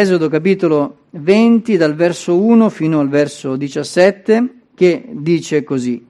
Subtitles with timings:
[0.00, 6.02] Esodo capitolo 20 dal verso 1 fino al verso 17 che dice così.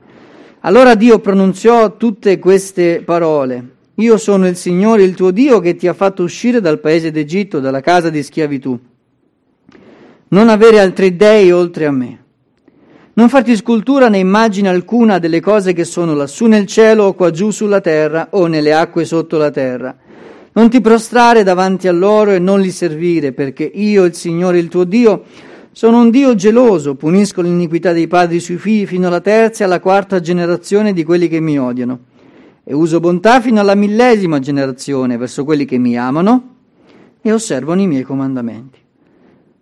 [0.60, 3.79] Allora Dio pronunziò tutte queste parole.
[3.95, 7.58] Io sono il Signore, il tuo Dio, che ti ha fatto uscire dal paese d'Egitto,
[7.58, 8.79] dalla casa di schiavitù.
[10.29, 12.25] Non avere altri dei oltre a me.
[13.14, 17.32] Non farti scultura né immagine alcuna delle cose che sono lassù nel cielo o qua
[17.32, 19.96] giù sulla terra o nelle acque sotto la terra.
[20.53, 24.69] Non ti prostrare davanti a loro e non li servire, perché io, il Signore, il
[24.69, 25.23] tuo Dio,
[25.71, 29.79] sono un Dio geloso, punisco l'iniquità dei padri sui figli fino alla terza e alla
[29.79, 32.00] quarta generazione di quelli che mi odiano.
[32.64, 36.55] E uso bontà fino alla millesima generazione verso quelli che mi amano
[37.22, 38.78] e osservano i miei comandamenti.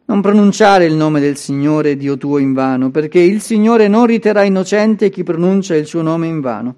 [0.07, 4.43] Non pronunciare il nome del Signore Dio tuo in vano, perché il Signore non riterrà
[4.43, 6.75] innocente chi pronuncia il suo nome in vano.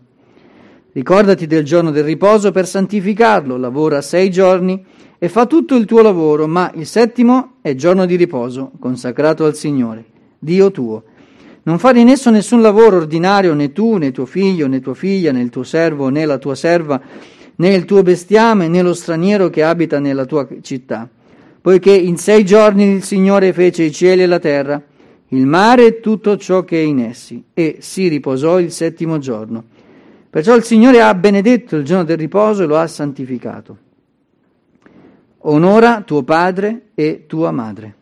[0.92, 4.84] Ricordati del giorno del riposo per santificarlo, lavora sei giorni
[5.18, 9.54] e fa tutto il tuo lavoro, ma il settimo è giorno di riposo, consacrato al
[9.54, 10.04] Signore,
[10.38, 11.04] Dio tuo.
[11.62, 15.30] Non fare in esso nessun lavoro ordinario, né tu, né tuo figlio, né tua figlia,
[15.30, 17.00] né il tuo servo, né la tua serva,
[17.56, 21.08] né il tuo bestiame, né lo straniero che abita nella tua città
[21.60, 24.82] poiché in sei giorni il Signore fece i cieli e la terra,
[25.28, 29.64] il mare e tutto ciò che è in essi, e si riposò il settimo giorno.
[30.30, 33.78] Perciò il Signore ha benedetto il giorno del riposo e lo ha santificato.
[35.38, 37.94] Onora tuo padre e tua madre,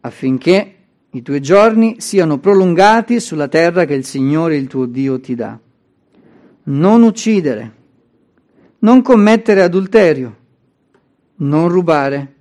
[0.00, 0.74] affinché
[1.08, 5.58] i tuoi giorni siano prolungati sulla terra che il Signore il tuo Dio ti dà.
[6.64, 7.74] Non uccidere,
[8.80, 10.36] non commettere adulterio,
[11.36, 12.34] non rubare,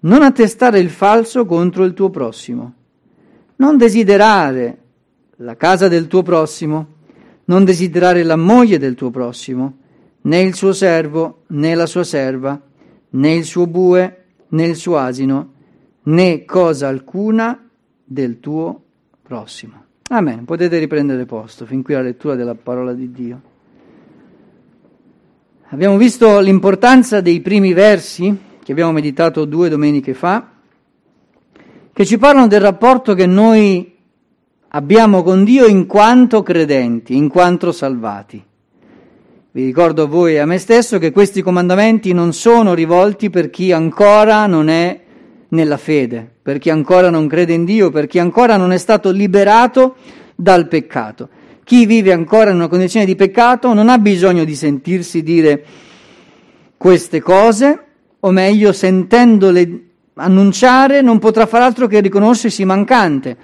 [0.00, 2.72] non attestare il falso contro il tuo prossimo,
[3.56, 4.78] non desiderare
[5.36, 6.98] la casa del tuo prossimo,
[7.50, 9.78] non desiderare la moglie del tuo prossimo,
[10.22, 12.60] né il suo servo, né la sua serva,
[13.10, 15.52] né il suo bue, né il suo asino,
[16.04, 17.68] né cosa alcuna
[18.04, 18.80] del tuo
[19.20, 19.82] prossimo.
[20.10, 20.44] Amen.
[20.44, 23.40] Potete riprendere posto fin qui la lettura della parola di Dio.
[25.70, 30.52] Abbiamo visto l'importanza dei primi versi che abbiamo meditato due domeniche fa,
[31.92, 33.98] che ci parlano del rapporto che noi
[34.72, 38.42] abbiamo con Dio in quanto credenti, in quanto salvati.
[39.52, 43.50] Vi ricordo a voi e a me stesso che questi comandamenti non sono rivolti per
[43.50, 45.00] chi ancora non è
[45.48, 49.10] nella fede, per chi ancora non crede in Dio, per chi ancora non è stato
[49.10, 49.96] liberato
[50.36, 51.28] dal peccato.
[51.64, 55.64] Chi vive ancora in una condizione di peccato non ha bisogno di sentirsi dire
[56.76, 57.84] queste cose,
[58.20, 63.36] o meglio, sentendole annunciare, non potrà far altro che riconoscersi mancante.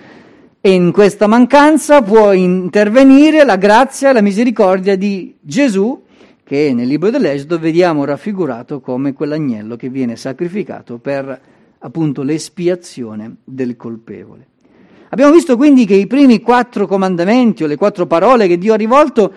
[0.60, 6.02] E in questa mancanza può intervenire la grazia e la misericordia di Gesù,
[6.42, 11.40] che nel libro dell'Esodo vediamo raffigurato come quell'agnello che viene sacrificato per
[11.78, 14.46] appunto l'espiazione del colpevole.
[15.10, 18.76] Abbiamo visto quindi che i primi quattro comandamenti o le quattro parole che Dio ha
[18.76, 19.32] rivolto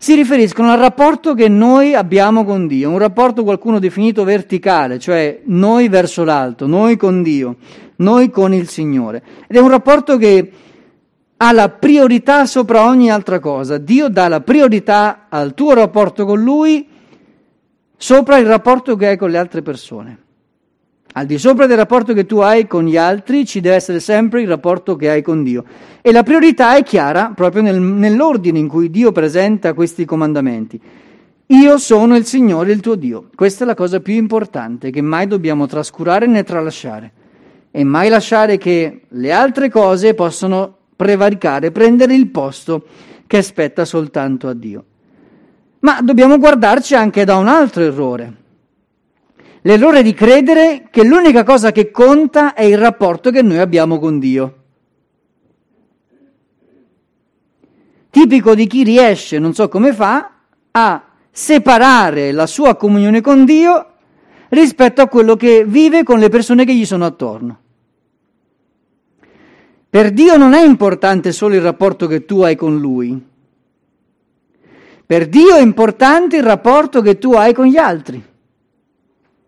[0.00, 5.40] si riferiscono al rapporto che noi abbiamo con Dio, un rapporto qualcuno definito verticale, cioè
[5.46, 7.56] noi verso l'alto, noi con Dio,
[7.96, 9.22] noi con il Signore.
[9.48, 10.52] Ed è un rapporto che
[11.36, 13.76] ha la priorità sopra ogni altra cosa.
[13.76, 16.86] Dio dà la priorità al tuo rapporto con Lui
[17.96, 20.26] sopra il rapporto che hai con le altre persone.
[21.18, 24.40] Al di sopra del rapporto che tu hai con gli altri ci deve essere sempre
[24.40, 25.64] il rapporto che hai con Dio.
[26.00, 30.80] E la priorità è chiara proprio nel, nell'ordine in cui Dio presenta questi comandamenti.
[31.46, 33.30] Io sono il Signore, il tuo Dio.
[33.34, 37.10] Questa è la cosa più importante che mai dobbiamo trascurare né tralasciare.
[37.72, 42.84] E mai lasciare che le altre cose possano prevaricare, prendere il posto
[43.26, 44.84] che spetta soltanto a Dio.
[45.80, 48.46] Ma dobbiamo guardarci anche da un altro errore
[49.62, 54.18] l'errore di credere che l'unica cosa che conta è il rapporto che noi abbiamo con
[54.18, 54.54] Dio.
[58.10, 60.30] Tipico di chi riesce, non so come fa,
[60.70, 63.92] a separare la sua comunione con Dio
[64.48, 67.60] rispetto a quello che vive con le persone che gli sono attorno.
[69.90, 73.26] Per Dio non è importante solo il rapporto che tu hai con Lui.
[75.06, 78.22] Per Dio è importante il rapporto che tu hai con gli altri.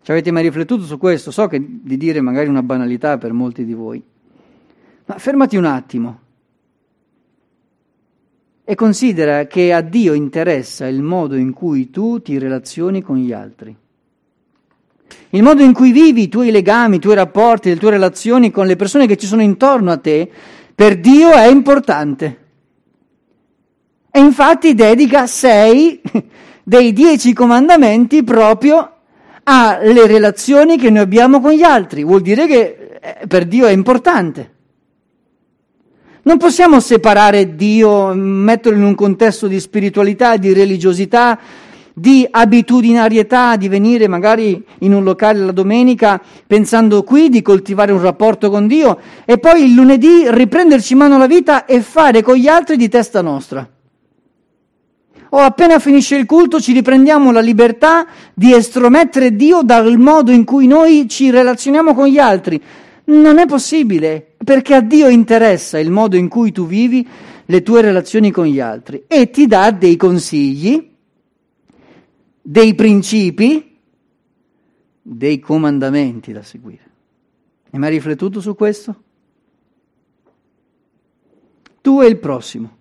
[0.03, 1.31] Ci avete mai riflettuto su questo?
[1.31, 4.03] So che di dire magari una banalità per molti di voi,
[5.05, 6.21] ma fermati un attimo
[8.71, 13.33] e considera che a Dio interessa il modo in cui tu ti relazioni con gli
[13.33, 13.75] altri.
[15.31, 18.67] Il modo in cui vivi i tuoi legami, i tuoi rapporti, le tue relazioni con
[18.67, 20.31] le persone che ci sono intorno a te,
[20.73, 22.39] per Dio è importante.
[24.09, 26.01] E infatti dedica sei
[26.63, 28.99] dei dieci comandamenti proprio
[29.51, 32.05] alle relazioni che noi abbiamo con gli altri.
[32.05, 34.59] Vuol dire che eh, per Dio è importante.
[36.23, 41.39] Non possiamo separare Dio, metterlo in un contesto di spiritualità, di religiosità,
[41.93, 48.01] di abitudinarietà, di venire magari in un locale la domenica pensando qui di coltivare un
[48.01, 52.37] rapporto con Dio e poi il lunedì riprenderci in mano la vita e fare con
[52.37, 53.69] gli altri di testa nostra.
[55.33, 60.45] O appena finisce il culto ci riprendiamo la libertà di estromettere Dio dal modo in
[60.45, 62.61] cui noi ci relazioniamo con gli altri.
[63.05, 67.07] Non è possibile, perché a Dio interessa il modo in cui tu vivi
[67.47, 70.91] le tue relazioni con gli altri e ti dà dei consigli,
[72.43, 73.79] dei principi,
[75.01, 76.89] dei comandamenti da seguire.
[77.71, 79.03] Hai mai riflettuto su questo?
[81.81, 82.79] Tu e il prossimo.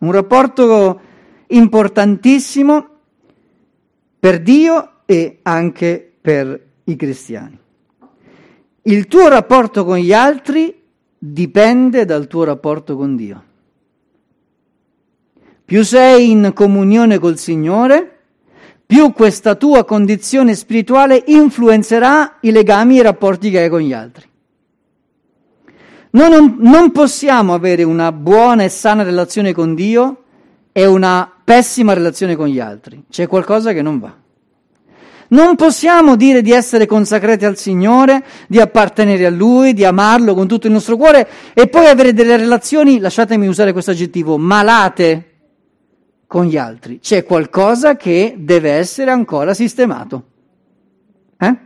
[0.00, 1.08] Un rapporto
[1.50, 2.88] importantissimo
[4.18, 7.58] per Dio e anche per i cristiani.
[8.82, 10.82] Il tuo rapporto con gli altri
[11.18, 13.44] dipende dal tuo rapporto con Dio.
[15.64, 18.18] Più sei in comunione col Signore,
[18.86, 23.92] più questa tua condizione spirituale influenzerà i legami e i rapporti che hai con gli
[23.92, 24.28] altri.
[26.12, 30.24] Noi non, non possiamo avere una buona e sana relazione con Dio
[30.72, 33.06] e una pessima relazione con gli altri.
[33.10, 34.14] C'è qualcosa che non va.
[35.30, 40.46] Non possiamo dire di essere consacrati al Signore, di appartenere a Lui, di amarlo con
[40.46, 45.24] tutto il nostro cuore e poi avere delle relazioni, lasciatemi usare questo aggettivo, malate
[46.28, 47.00] con gli altri.
[47.00, 50.22] C'è qualcosa che deve essere ancora sistemato.
[51.36, 51.56] Eh?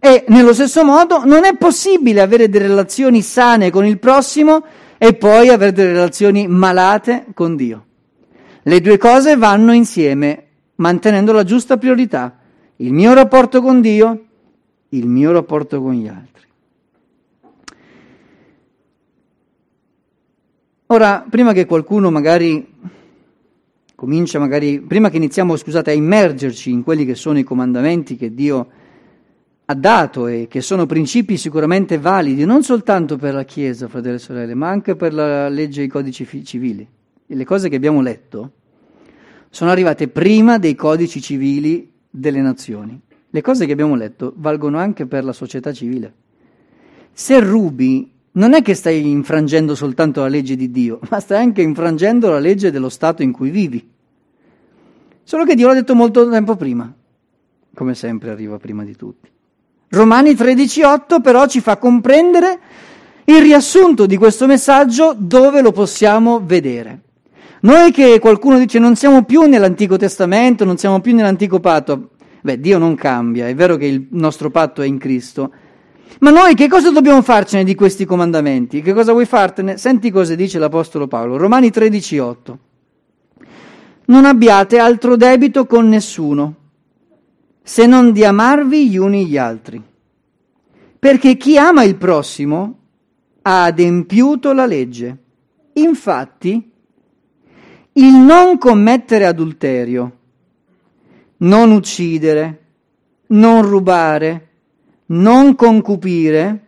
[0.00, 4.64] E nello stesso modo non è possibile avere delle relazioni sane con il prossimo
[4.98, 7.84] e poi avere delle relazioni malate con Dio.
[8.68, 10.42] Le due cose vanno insieme
[10.76, 12.36] mantenendo la giusta priorità,
[12.78, 14.24] il mio rapporto con Dio,
[14.88, 16.46] il mio rapporto con gli altri.
[20.86, 22.74] Ora, prima che qualcuno magari
[23.94, 28.34] comincia magari, prima che iniziamo, scusate, a immergerci in quelli che sono i comandamenti che
[28.34, 28.68] Dio
[29.64, 34.18] ha dato e che sono principi sicuramente validi, non soltanto per la Chiesa, fratelli e
[34.18, 36.94] sorelle, ma anche per la legge e i codici civili.
[37.26, 38.52] Le cose che abbiamo letto
[39.50, 43.00] sono arrivate prima dei codici civili delle nazioni.
[43.28, 46.14] Le cose che abbiamo letto valgono anche per la società civile.
[47.12, 51.62] Se rubi, non è che stai infrangendo soltanto la legge di Dio, ma stai anche
[51.62, 53.90] infrangendo la legge dello Stato in cui vivi.
[55.22, 56.92] Solo che Dio l'ha detto molto tempo prima,
[57.74, 59.28] come sempre arriva prima di tutti.
[59.88, 62.58] Romani 13.8 però ci fa comprendere
[63.24, 67.00] il riassunto di questo messaggio dove lo possiamo vedere.
[67.60, 72.10] Noi che qualcuno dice non siamo più nell'Antico Testamento, non siamo più nell'Antico Patto,
[72.42, 75.50] beh, Dio non cambia, è vero che il nostro patto è in Cristo,
[76.20, 78.80] ma noi che cosa dobbiamo farcene di questi comandamenti?
[78.80, 79.76] Che cosa vuoi fartene?
[79.76, 82.58] Senti cosa dice l'Apostolo Paolo, Romani 13:8.
[84.06, 86.54] Non abbiate altro debito con nessuno,
[87.62, 89.82] se non di amarvi gli uni gli altri.
[90.98, 92.78] Perché chi ama il prossimo
[93.42, 95.18] ha adempiuto la legge.
[95.74, 96.70] Infatti,
[97.96, 100.16] il non commettere adulterio,
[101.38, 102.64] non uccidere,
[103.28, 104.48] non rubare,
[105.06, 106.64] non concupire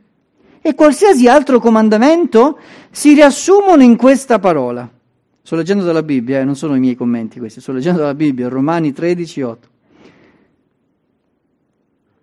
[0.60, 2.58] e qualsiasi altro comandamento
[2.90, 4.90] si riassumono in questa parola.
[5.42, 8.48] Sto leggendo dalla Bibbia, eh, non sono i miei commenti questi, sto leggendo dalla Bibbia,
[8.48, 9.68] Romani 13, 8.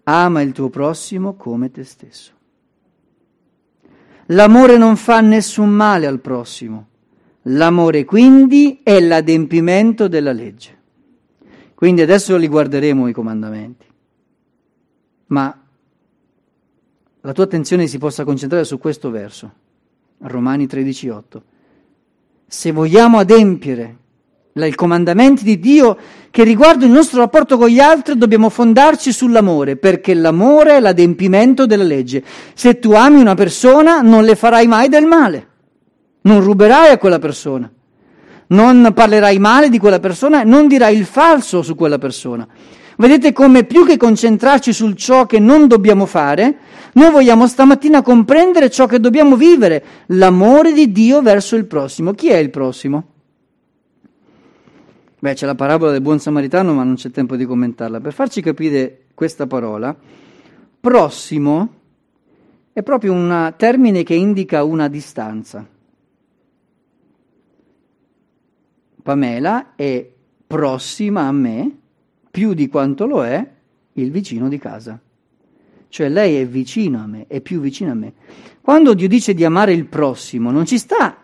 [0.04, 2.32] Ama il tuo prossimo come te stesso.
[4.28, 6.88] L'amore non fa nessun male al prossimo
[7.48, 10.76] L'amore quindi è l'adempimento della legge.
[11.76, 13.86] Quindi adesso li guarderemo i comandamenti.
[15.28, 15.56] Ma
[17.22, 19.52] la tua attenzione si possa concentrare su questo verso,
[20.20, 21.44] Romani 13:8.
[22.48, 23.98] Se vogliamo adempiere
[24.54, 25.98] i comandamenti di Dio
[26.32, 31.66] che riguardano il nostro rapporto con gli altri, dobbiamo fondarci sull'amore, perché l'amore è l'adempimento
[31.66, 32.24] della legge.
[32.54, 35.54] Se tu ami una persona, non le farai mai del male
[36.26, 37.72] non ruberai a quella persona,
[38.48, 42.48] non parlerai male di quella persona, non dirai il falso su quella persona.
[42.98, 46.58] Vedete come più che concentrarci sul ciò che non dobbiamo fare,
[46.94, 52.14] noi vogliamo stamattina comprendere ciò che dobbiamo vivere, l'amore di Dio verso il prossimo.
[52.14, 53.04] Chi è il prossimo?
[55.20, 58.00] Beh, c'è la parabola del buon samaritano, ma non c'è tempo di commentarla.
[58.00, 59.96] Per farci capire questa parola,
[60.80, 61.70] prossimo
[62.72, 65.68] è proprio un termine che indica una distanza.
[69.06, 70.04] Pamela è
[70.48, 71.78] prossima a me
[72.32, 73.48] più di quanto lo è
[73.94, 75.00] il vicino di casa.
[75.90, 78.14] Cioè lei è vicino a me, è più vicino a me.
[78.62, 81.18] Quando Dio dice di amare il prossimo, non ci sta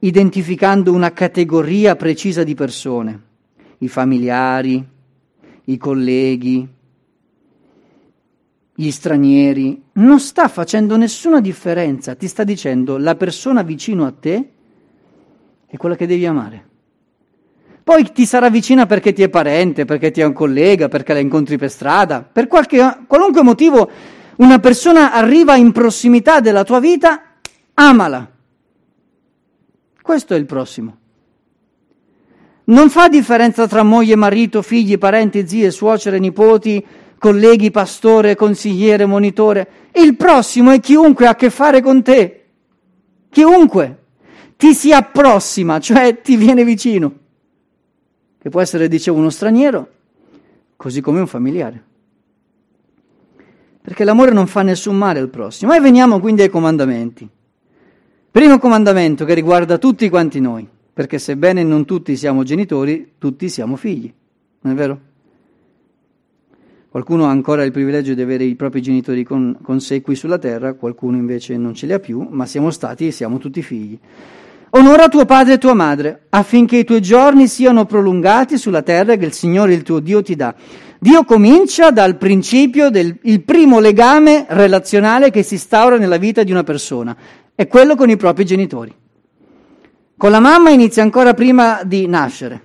[0.00, 3.22] identificando una categoria precisa di persone,
[3.78, 4.84] i familiari,
[5.66, 6.68] i colleghi,
[8.74, 14.50] gli stranieri, non sta facendo nessuna differenza, ti sta dicendo la persona vicino a te
[15.64, 16.72] è quella che devi amare.
[17.84, 21.18] Poi ti sarà vicina perché ti è parente, perché ti è un collega, perché la
[21.18, 23.90] incontri per strada, per qualche, qualunque motivo
[24.36, 27.22] una persona arriva in prossimità della tua vita,
[27.74, 28.30] amala.
[30.00, 30.96] Questo è il prossimo.
[32.64, 36.82] Non fa differenza tra moglie, marito, figli, parenti, zie, suocere, nipoti,
[37.18, 39.68] colleghi, pastore, consigliere, monitore.
[39.92, 42.44] Il prossimo è chiunque ha a che fare con te.
[43.28, 43.98] Chiunque
[44.56, 47.18] ti si approssima, cioè ti viene vicino.
[48.44, 49.88] Che può essere, dicevo, uno straniero,
[50.76, 51.82] così come un familiare.
[53.80, 55.72] Perché l'amore non fa nessun male al prossimo.
[55.72, 57.26] E veniamo quindi ai comandamenti.
[58.30, 63.76] Primo comandamento che riguarda tutti quanti noi, perché sebbene non tutti siamo genitori, tutti siamo
[63.76, 64.12] figli.
[64.60, 65.00] Non è vero?
[66.90, 70.36] Qualcuno ha ancora il privilegio di avere i propri genitori con, con sé qui sulla
[70.36, 73.98] terra, qualcuno invece non ce li ha più, ma siamo stati e siamo tutti figli.
[74.76, 79.24] Onora tuo padre e tua madre, affinché i tuoi giorni siano prolungati sulla terra che
[79.24, 80.52] il Signore il tuo Dio ti dà.
[80.98, 86.64] Dio comincia dal principio del primo legame relazionale che si instaura nella vita di una
[86.64, 87.16] persona,
[87.54, 88.92] è quello con i propri genitori.
[90.16, 92.60] Con la mamma inizia ancora prima di nascere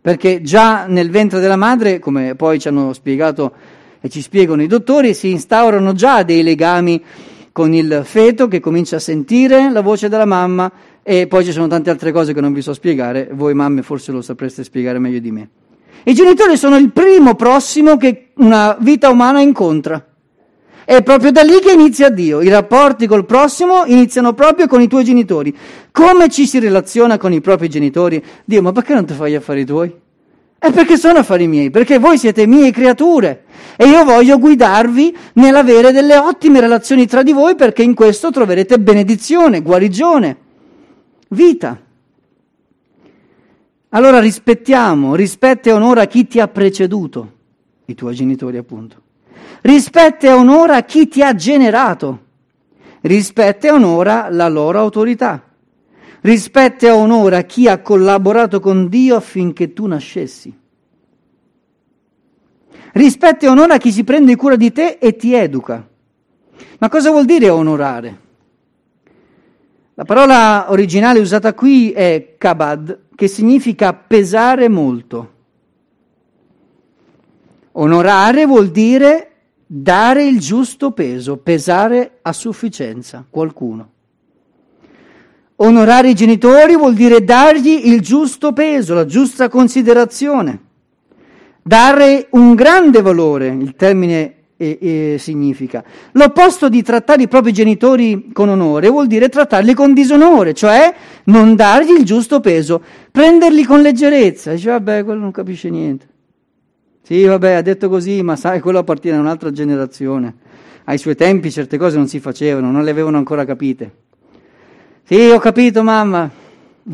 [0.00, 3.52] perché già nel ventre della madre, come poi ci hanno spiegato
[4.00, 7.04] e ci spiegano i dottori, si instaurano già dei legami
[7.52, 10.70] con il feto che comincia a sentire la voce della mamma
[11.08, 14.10] e poi ci sono tante altre cose che non vi so spiegare, voi mamme forse
[14.10, 15.48] lo sapreste spiegare meglio di me.
[16.02, 20.04] I genitori sono il primo prossimo che una vita umana incontra.
[20.84, 22.40] È proprio da lì che inizia Dio.
[22.40, 25.56] I rapporti col prossimo iniziano proprio con i tuoi genitori.
[25.92, 28.20] Come ci si relaziona con i propri genitori?
[28.44, 29.94] Dio, ma perché non ti fai gli affari tuoi?
[30.58, 33.44] È perché sono affari miei, perché voi siete mie creature
[33.76, 38.80] e io voglio guidarvi nell'avere delle ottime relazioni tra di voi perché in questo troverete
[38.80, 40.38] benedizione, guarigione,
[41.28, 41.80] vita.
[43.90, 47.32] Allora rispettiamo, rispetta e onora chi ti ha preceduto,
[47.86, 49.04] i tuoi genitori appunto
[49.66, 52.24] rispetta e onora chi ti ha generato,
[53.02, 55.42] rispetta e onora la loro autorità,
[56.20, 60.56] rispetta e onora chi ha collaborato con Dio affinché tu nascessi.
[62.92, 65.86] Rispetta e onora chi si prende cura di te e ti educa.
[66.78, 68.20] Ma cosa vuol dire onorare?
[69.98, 75.32] La parola originale usata qui è kabad, che significa pesare molto.
[77.72, 79.30] Onorare vuol dire
[79.66, 83.90] dare il giusto peso, pesare a sufficienza qualcuno.
[85.56, 90.60] Onorare i genitori vuol dire dargli il giusto peso, la giusta considerazione,
[91.62, 95.84] dare un grande valore, il termine e, e significa.
[96.12, 100.94] L'opposto di trattare i propri genitori con onore vuol dire trattarli con disonore, cioè
[101.24, 104.52] non dargli il giusto peso, prenderli con leggerezza.
[104.52, 106.08] Dice, vabbè, quello non capisce niente.
[107.02, 110.34] Sì, vabbè, ha detto così, ma sai, quello appartiene a un'altra generazione.
[110.84, 114.04] Ai suoi tempi certe cose non si facevano, non le avevano ancora capite.
[115.04, 116.28] Sì, ho capito, mamma.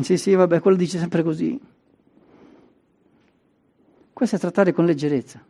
[0.01, 1.59] Sì, sì, vabbè, quello dice sempre così.
[4.11, 5.43] Questo è trattare con leggerezza.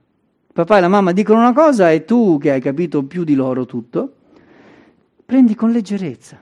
[0.53, 3.65] Papà e la mamma dicono una cosa e tu, che hai capito più di loro
[3.65, 4.13] tutto,
[5.25, 6.39] prendi con leggerezza.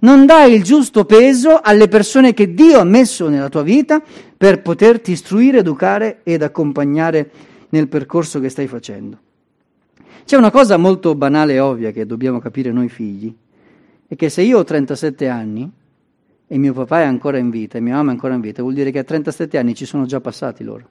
[0.00, 4.02] Non dai il giusto peso alle persone che Dio ha messo nella tua vita
[4.36, 7.30] per poterti istruire, educare ed accompagnare
[7.70, 9.18] nel percorso che stai facendo.
[10.26, 13.34] C'è una cosa molto banale e ovvia che dobbiamo capire noi figli,
[14.06, 15.70] è che se io ho 37 anni
[16.46, 18.74] e mio papà è ancora in vita e mia mamma è ancora in vita, vuol
[18.74, 20.88] dire che a 37 anni ci sono già passati loro.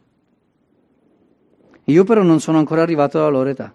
[1.85, 3.73] Io però non sono ancora arrivato alla loro età.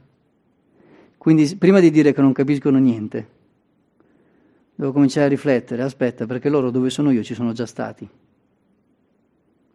[1.16, 3.28] Quindi prima di dire che non capiscono niente,
[4.74, 8.08] devo cominciare a riflettere, aspetta, perché loro dove sono io ci sono già stati.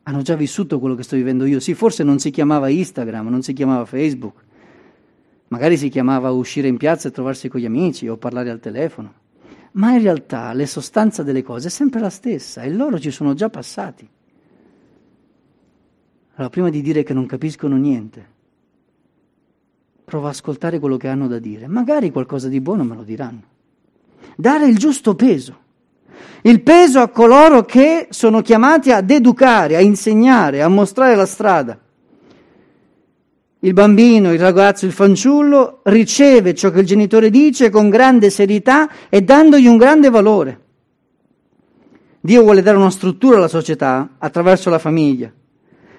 [0.04, 1.60] Hanno già vissuto quello che sto vivendo io.
[1.60, 4.44] Sì, forse non si chiamava Instagram, non si chiamava Facebook.
[5.48, 9.14] Magari si chiamava uscire in piazza e trovarsi con gli amici o parlare al telefono.
[9.74, 13.34] Ma in realtà la sostanza delle cose è sempre la stessa e loro ci sono
[13.34, 14.08] già passati.
[16.36, 18.34] Allora, prima di dire che non capiscono niente,
[20.04, 21.68] prova a ascoltare quello che hanno da dire.
[21.68, 23.42] Magari qualcosa di buono me lo diranno.
[24.36, 25.64] Dare il giusto peso
[26.46, 31.80] il peso a coloro che sono chiamati ad educare, a insegnare, a mostrare la strada.
[33.60, 38.88] il bambino, il ragazzo, il fanciullo riceve ciò che il genitore dice con grande serietà
[39.10, 40.60] e dandogli un grande valore.
[42.22, 45.32] Dio vuole dare una struttura alla società attraverso la famiglia,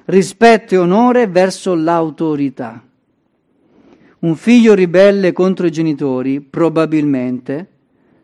[0.07, 2.83] rispetto e onore verso l'autorità.
[4.19, 7.69] Un figlio ribelle contro i genitori probabilmente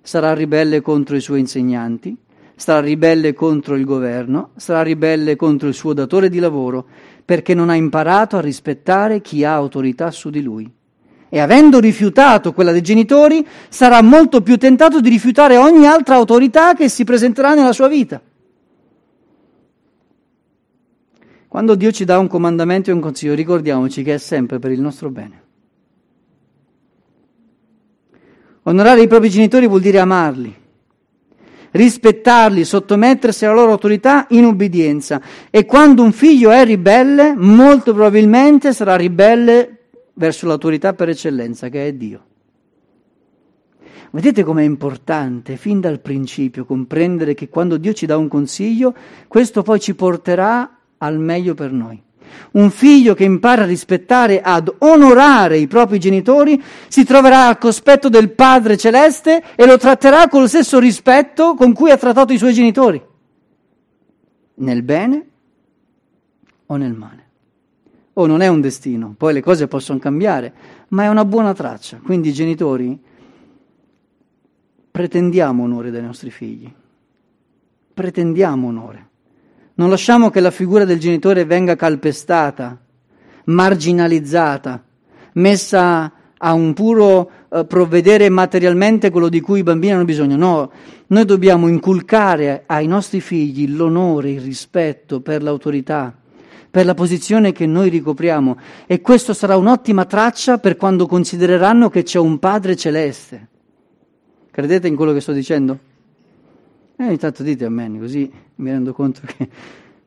[0.01, 2.17] sarà ribelle contro i suoi insegnanti,
[2.57, 6.87] sarà ribelle contro il governo, sarà ribelle contro il suo datore di lavoro,
[7.25, 10.71] perché non ha imparato a rispettare chi ha autorità su di lui.
[11.29, 16.75] E avendo rifiutato quella dei genitori, sarà molto più tentato di rifiutare ogni altra autorità
[16.75, 18.21] che si presenterà nella sua vita.
[21.53, 24.81] Quando Dio ci dà un comandamento e un consiglio, ricordiamoci che è sempre per il
[24.81, 25.43] nostro bene.
[28.63, 30.57] Onorare i propri genitori vuol dire amarli,
[31.73, 35.21] rispettarli, sottomettersi alla loro autorità in ubbidienza.
[35.51, 41.87] E quando un figlio è ribelle, molto probabilmente sarà ribelle verso l'autorità per eccellenza, che
[41.87, 42.25] è Dio.
[44.13, 48.95] Vedete com'è importante fin dal principio comprendere che quando Dio ci dà un consiglio,
[49.29, 52.01] questo poi ci porterà al meglio per noi.
[52.53, 58.09] Un figlio che impara a rispettare, ad onorare i propri genitori, si troverà al cospetto
[58.09, 62.39] del Padre Celeste e lo tratterà con lo stesso rispetto con cui ha trattato i
[62.39, 63.03] suoi genitori,
[64.55, 65.27] nel bene
[66.67, 67.21] o nel male.
[68.15, 70.53] O oh, non è un destino, poi le cose possono cambiare,
[70.89, 71.99] ma è una buona traccia.
[72.03, 72.99] Quindi genitori,
[74.91, 76.71] pretendiamo onore dai nostri figli,
[77.95, 79.11] pretendiamo onore.
[79.75, 82.79] Non lasciamo che la figura del genitore venga calpestata,
[83.45, 84.83] marginalizzata,
[85.35, 90.37] messa a un puro uh, provvedere materialmente quello di cui i bambini hanno bisogno.
[90.37, 90.71] No,
[91.07, 96.15] noi dobbiamo inculcare ai nostri figli l'onore, il rispetto per l'autorità,
[96.71, 102.03] per la posizione che noi ricopriamo e questo sarà un'ottima traccia per quando considereranno che
[102.03, 103.49] c'è un Padre celeste.
[104.51, 105.91] Credete in quello che sto dicendo?
[107.03, 109.49] E ogni tanto dite amen, così mi rendo conto che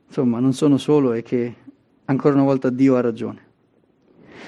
[0.06, 1.54] insomma non sono solo e che
[2.06, 3.44] ancora una volta Dio ha ragione.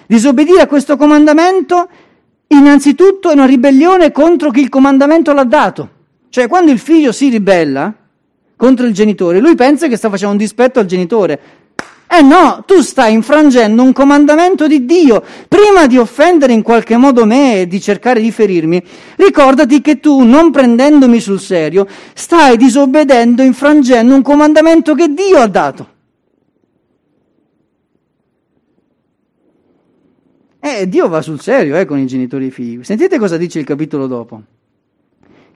[0.06, 1.90] Disobbedire a questo comandamento
[2.46, 5.90] innanzitutto è una ribellione contro chi il comandamento l'ha dato.
[6.30, 7.94] Cioè quando il figlio si ribella
[8.56, 11.40] contro il genitore, lui pensa che sta facendo un dispetto al genitore,
[12.18, 15.22] eh no, tu stai infrangendo un comandamento di Dio.
[15.46, 18.82] Prima di offendere in qualche modo me e di cercare di ferirmi,
[19.16, 25.46] ricordati che tu, non prendendomi sul serio, stai disobbedendo, infrangendo un comandamento che Dio ha
[25.46, 25.96] dato.
[30.60, 32.82] Eh, Dio va sul serio eh, con i genitori e i figli.
[32.82, 34.42] Sentite cosa dice il capitolo dopo.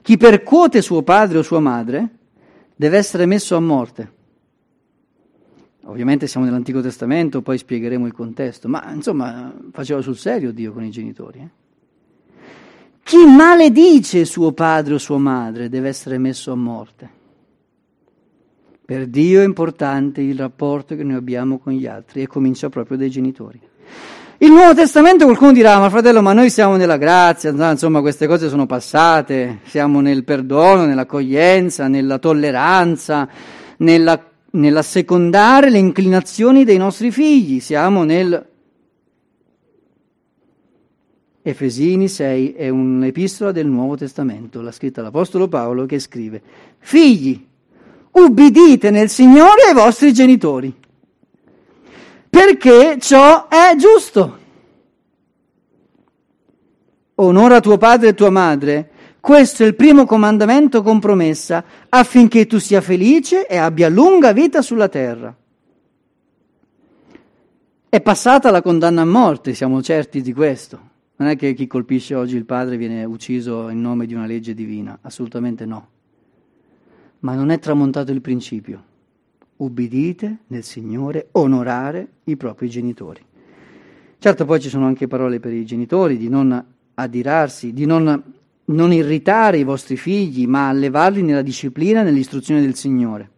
[0.01, 2.07] Chi percuote suo padre o sua madre
[2.75, 4.21] deve essere messo a morte.
[5.85, 10.83] Ovviamente siamo nell'Antico Testamento, poi spiegheremo il contesto, ma insomma faceva sul serio Dio con
[10.83, 11.39] i genitori.
[11.39, 11.49] Eh?
[13.03, 17.21] Chi maledice suo padre o sua madre deve essere messo a morte.
[18.85, 22.97] Per Dio è importante il rapporto che noi abbiamo con gli altri e comincia proprio
[22.97, 23.59] dai genitori.
[24.37, 28.49] Il Nuovo Testamento qualcuno dirà, ma fratello, ma noi siamo nella grazia, insomma queste cose
[28.49, 33.27] sono passate, siamo nel perdono, nell'accoglienza, nella tolleranza,
[33.77, 37.59] nella nell'assecondare le inclinazioni dei nostri figli.
[37.59, 38.51] Siamo nel
[41.45, 46.41] Efesini 6 è un'epistola del Nuovo Testamento, l'ha scritta l'Apostolo Paolo che scrive,
[46.79, 47.45] figli,
[48.11, 50.73] ubbidite nel Signore ai vostri genitori,
[52.29, 54.39] perché ciò è giusto.
[57.15, 58.91] Onora tuo padre e tua madre,
[59.23, 64.61] questo è il primo comandamento con promessa, affinché tu sia felice e abbia lunga vita
[64.61, 65.33] sulla terra.
[67.87, 70.77] È passata la condanna a morte, siamo certi di questo.
[71.15, 74.53] Non è che chi colpisce oggi il padre viene ucciso in nome di una legge
[74.53, 75.87] divina, assolutamente no.
[77.19, 78.83] Ma non è tramontato il principio.
[79.55, 83.23] Ubbidite nel Signore, onorare i propri genitori.
[84.19, 86.61] Certo poi ci sono anche parole per i genitori di non
[86.95, 92.75] adirarsi, di non non irritare i vostri figli, ma allevarli nella disciplina e nell'istruzione del
[92.75, 93.29] Signore.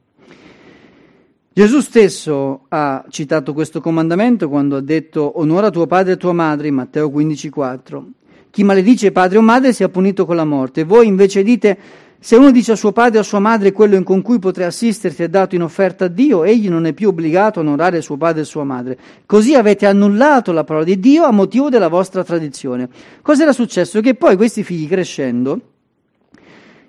[1.53, 6.67] Gesù stesso ha citato questo comandamento quando ha detto onora tuo padre e tua madre
[6.67, 8.03] in Matteo 15,4.
[8.49, 10.83] Chi maledice padre o madre sia punito con la morte.
[10.83, 11.77] Voi invece dite
[12.19, 15.23] se uno dice a suo padre o a sua madre quello con cui potrei assisterti
[15.23, 18.41] è dato in offerta a Dio, egli non è più obbligato a onorare suo padre
[18.41, 18.97] e sua madre.
[19.25, 22.89] Così avete annullato la parola di Dio a motivo della vostra tradizione.
[23.21, 24.01] Cosa era successo?
[24.01, 25.60] Che poi questi figli crescendo,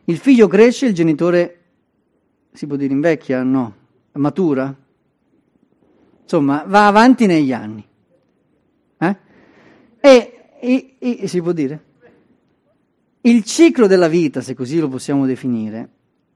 [0.05, 1.61] il figlio cresce, il genitore
[2.53, 3.43] si può dire invecchia?
[3.43, 3.75] No,
[4.13, 4.75] matura.
[6.23, 7.87] Insomma, va avanti negli anni.
[8.99, 9.17] Eh?
[10.01, 11.85] E, e, e si può dire?
[13.27, 15.89] Il ciclo della vita, se così lo possiamo definire,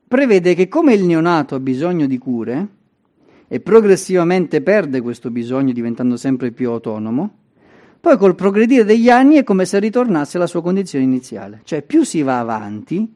[0.08, 2.68] prevede che come il neonato ha bisogno di cure
[3.46, 7.34] e progressivamente perde questo bisogno diventando sempre più autonomo,
[8.00, 11.60] poi col progredire degli anni è come se ritornasse alla sua condizione iniziale.
[11.62, 13.08] Cioè più si va avanti,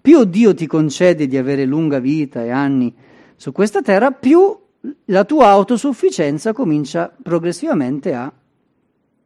[0.00, 2.94] più Dio ti concede di avere lunga vita e anni
[3.36, 4.58] su questa terra, più
[5.04, 8.32] la tua autosufficienza comincia progressivamente a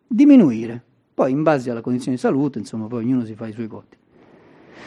[0.08, 0.82] diminuire.
[1.14, 3.96] Poi in base alla condizione di salute, insomma, poi ognuno si fa i suoi conti.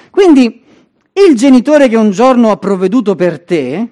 [0.09, 0.63] Quindi
[1.13, 3.89] il genitore che un giorno ha provveduto per te,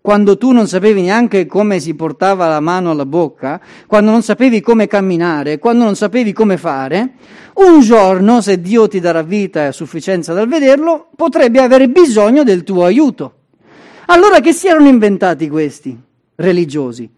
[0.00, 4.60] quando tu non sapevi neanche come si portava la mano alla bocca, quando non sapevi
[4.60, 7.14] come camminare, quando non sapevi come fare,
[7.54, 12.44] un giorno, se Dio ti darà vita e a sufficienza dal vederlo, potrebbe avere bisogno
[12.44, 13.34] del tuo aiuto.
[14.06, 16.00] Allora che si erano inventati questi
[16.36, 17.10] religiosi?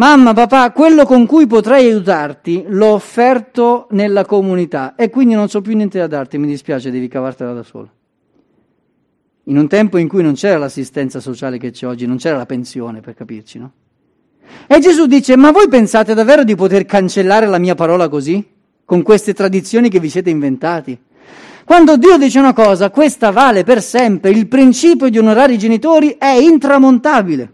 [0.00, 5.60] Mamma, papà, quello con cui potrei aiutarti l'ho offerto nella comunità e quindi non so
[5.60, 7.90] più niente da darti, mi dispiace, devi cavartela da solo.
[9.44, 12.46] In un tempo in cui non c'era l'assistenza sociale che c'è oggi, non c'era la
[12.46, 13.72] pensione, per capirci, no?
[14.66, 18.42] E Gesù dice, ma voi pensate davvero di poter cancellare la mia parola così?
[18.86, 20.98] Con queste tradizioni che vi siete inventati?
[21.66, 26.16] Quando Dio dice una cosa, questa vale per sempre, il principio di onorare i genitori
[26.18, 27.52] è intramontabile.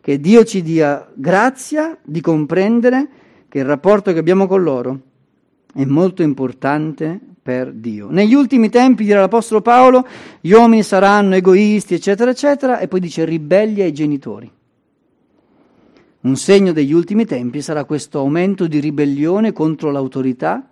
[0.00, 3.08] Che Dio ci dia grazia di comprendere
[3.48, 5.00] che il rapporto che abbiamo con loro
[5.74, 8.10] è molto importante per Dio.
[8.10, 10.06] Negli ultimi tempi, dirà l'Apostolo Paolo,
[10.40, 14.50] gli uomini saranno egoisti, eccetera, eccetera, e poi dice ribelli ai genitori.
[16.22, 20.68] Un segno degli ultimi tempi sarà questo aumento di ribellione contro l'autorità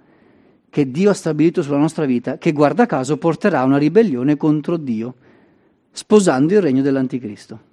[0.71, 4.77] che Dio ha stabilito sulla nostra vita, che guarda caso porterà a una ribellione contro
[4.77, 5.15] Dio,
[5.91, 7.68] sposando il regno dell'Anticristo.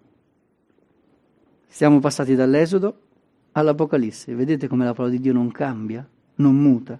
[1.75, 2.99] Siamo passati dall'Esodo
[3.51, 4.33] all'Apocalisse.
[4.33, 6.97] Vedete come la parola di Dio non cambia, non muta.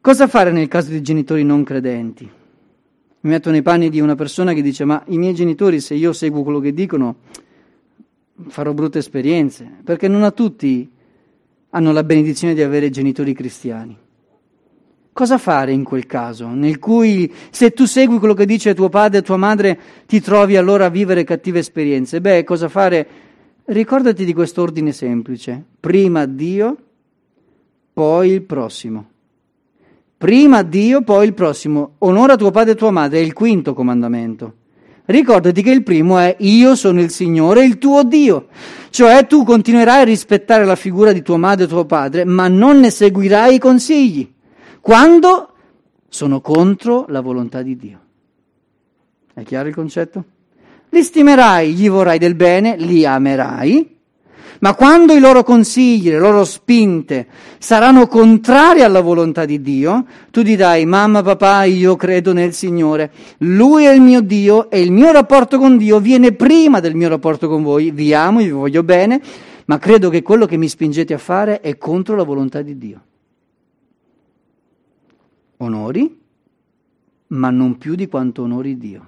[0.00, 2.24] Cosa fare nel caso di genitori non credenti?
[3.20, 6.12] Mi metto nei panni di una persona che dice: Ma i miei genitori, se io
[6.12, 7.18] seguo quello che dicono,
[8.48, 10.90] farò brutte esperienze, perché non a tutti
[11.70, 13.96] hanno la benedizione di avere genitori cristiani.
[15.16, 19.20] Cosa fare in quel caso, nel cui se tu segui quello che dice tuo padre
[19.20, 22.20] e tua madre ti trovi allora a vivere cattive esperienze?
[22.20, 23.08] Beh, cosa fare?
[23.64, 25.64] Ricordati di questo ordine semplice.
[25.80, 26.76] Prima Dio,
[27.94, 29.06] poi il prossimo.
[30.18, 31.92] Prima Dio, poi il prossimo.
[32.00, 34.52] Onora tuo padre e tua madre, è il quinto comandamento.
[35.06, 38.48] Ricordati che il primo è io sono il Signore, il tuo Dio.
[38.90, 42.80] Cioè tu continuerai a rispettare la figura di tua madre e tuo padre, ma non
[42.80, 44.34] ne seguirai i consigli
[44.86, 45.48] quando
[46.08, 48.00] sono contro la volontà di Dio.
[49.34, 50.24] È chiaro il concetto?
[50.90, 53.96] Li stimerai, gli vorrai del bene, li amerai,
[54.60, 57.26] ma quando i loro consigli, le loro spinte
[57.58, 63.86] saranno contrari alla volontà di Dio, tu dirai, mamma, papà, io credo nel Signore, Lui
[63.86, 67.48] è il mio Dio e il mio rapporto con Dio viene prima del mio rapporto
[67.48, 69.20] con voi, vi amo, vi voglio bene,
[69.64, 73.00] ma credo che quello che mi spingete a fare è contro la volontà di Dio
[75.58, 76.20] onori,
[77.28, 79.06] ma non più di quanto onori Dio.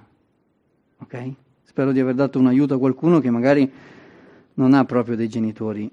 [0.99, 1.33] Ok?
[1.63, 3.71] Spero di aver dato un aiuto a qualcuno che magari
[4.55, 5.89] non ha proprio dei genitori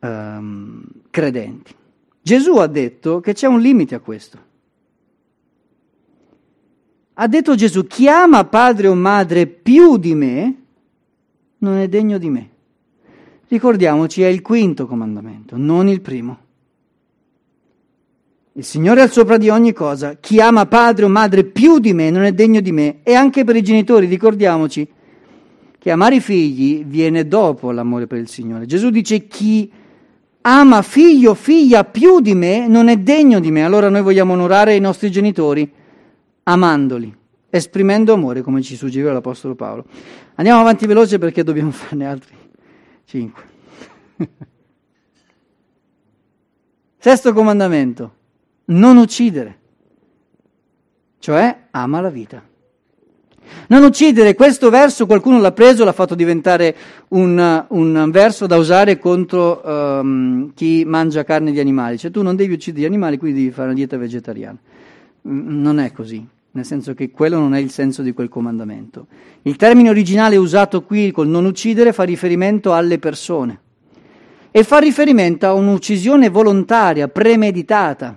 [0.00, 1.74] um, credenti.
[2.20, 4.48] Gesù ha detto che c'è un limite a questo.
[7.14, 10.56] Ha detto Gesù, chi ama padre o madre più di me,
[11.58, 12.50] non è degno di me.
[13.48, 16.48] Ricordiamoci, è il quinto comandamento, non il primo.
[18.54, 20.16] Il Signore è al sopra di ogni cosa.
[20.18, 22.98] Chi ama padre o madre più di me non è degno di me.
[23.04, 24.88] E anche per i genitori, ricordiamoci
[25.78, 28.66] che amare i figli viene dopo l'amore per il Signore.
[28.66, 29.70] Gesù dice chi
[30.42, 33.64] ama figlio o figlia più di me non è degno di me.
[33.64, 35.72] Allora noi vogliamo onorare i nostri genitori
[36.42, 37.16] amandoli,
[37.48, 39.84] esprimendo amore, come ci suggeriva l'Apostolo Paolo.
[40.34, 42.34] Andiamo avanti veloce perché dobbiamo farne altri
[43.04, 43.42] cinque.
[46.98, 48.18] Sesto comandamento
[48.70, 49.58] non uccidere,
[51.18, 52.42] cioè ama la vita.
[53.66, 56.74] Non uccidere, questo verso qualcuno l'ha preso, l'ha fatto diventare
[57.08, 62.36] un, un verso da usare contro um, chi mangia carne di animali, cioè tu non
[62.36, 64.58] devi uccidere gli animali, quindi devi fare una dieta vegetariana.
[65.28, 69.06] Mm, non è così, nel senso che quello non è il senso di quel comandamento.
[69.42, 73.60] Il termine originale usato qui col non uccidere fa riferimento alle persone
[74.52, 78.16] e fa riferimento a un'uccisione volontaria, premeditata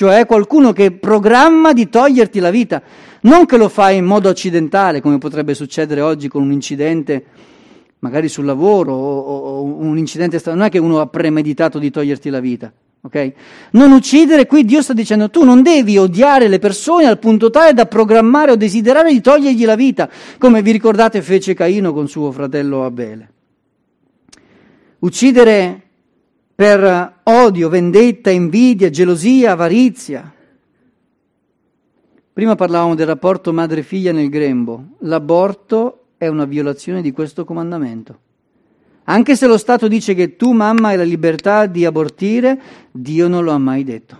[0.00, 2.80] cioè qualcuno che programma di toglierti la vita,
[3.24, 7.24] non che lo fa in modo accidentale, come potrebbe succedere oggi con un incidente
[7.98, 12.30] magari sul lavoro o, o un incidente, non è che uno ha premeditato di toglierti
[12.30, 12.72] la vita.
[13.02, 13.34] Okay?
[13.72, 17.74] Non uccidere, qui Dio sta dicendo tu non devi odiare le persone al punto tale
[17.74, 20.08] da programmare o desiderare di togliergli la vita,
[20.38, 23.32] come vi ricordate fece Caino con suo fratello Abele.
[25.00, 25.89] Uccidere
[26.60, 30.30] per odio, vendetta, invidia, gelosia, avarizia.
[32.34, 34.88] Prima parlavamo del rapporto madre-figlia nel grembo.
[34.98, 38.18] L'aborto è una violazione di questo comandamento.
[39.04, 43.42] Anche se lo Stato dice che tu, mamma, hai la libertà di abortire, Dio non
[43.42, 44.18] lo ha mai detto.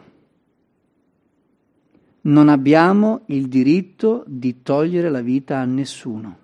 [2.22, 6.38] Non abbiamo il diritto di togliere la vita a nessuno,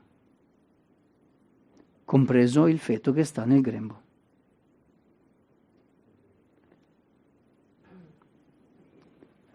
[2.04, 4.04] compreso il feto che sta nel grembo.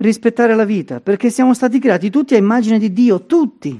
[0.01, 3.79] Rispettare la vita, perché siamo stati creati tutti a immagine di Dio, tutti.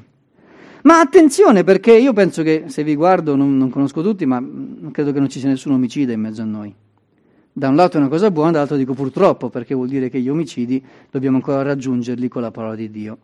[0.84, 4.39] Ma attenzione perché io penso che se vi guardo, non, non conosco tutti, ma
[4.91, 6.71] credo che non ci sia nessun omicida in mezzo a noi.
[7.51, 10.29] Da un lato è una cosa buona, dall'altro dico purtroppo, perché vuol dire che gli
[10.29, 13.17] omicidi dobbiamo ancora raggiungerli con la parola di Dio.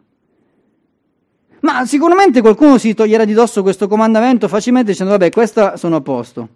[1.60, 6.01] Ma sicuramente qualcuno si toglierà di dosso questo comandamento facilmente dicendo vabbè, questa sono a
[6.01, 6.49] posto.